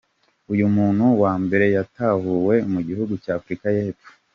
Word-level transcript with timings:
Uyu 0.53 0.65
muntu 0.75 1.05
wa 1.21 1.33
mbere 1.43 1.65
yatahuwe 1.75 2.55
mu 2.71 2.79
gihugu 2.87 3.13
cya 3.23 3.31
Afurika 3.39 3.67
y’Epfo. 3.75 4.09